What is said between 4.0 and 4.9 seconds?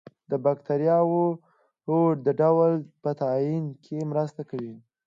مرسته کوي.